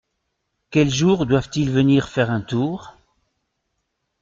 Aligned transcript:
Quel 0.71 0.89
jour 0.89 1.27
doivent-ils 1.27 1.69
venir 1.69 2.09
faire 2.09 2.31
un 2.31 2.41
tour? 2.41 2.95